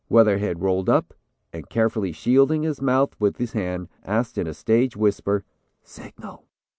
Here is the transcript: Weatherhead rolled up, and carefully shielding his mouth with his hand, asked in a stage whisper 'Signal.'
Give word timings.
Weatherhead 0.09 0.63
rolled 0.63 0.89
up, 0.89 1.13
and 1.53 1.69
carefully 1.69 2.11
shielding 2.11 2.63
his 2.63 2.81
mouth 2.81 3.15
with 3.19 3.37
his 3.37 3.51
hand, 3.53 3.87
asked 4.03 4.35
in 4.35 4.47
a 4.47 4.53
stage 4.55 4.97
whisper 4.97 5.45
'Signal.' 5.83 6.43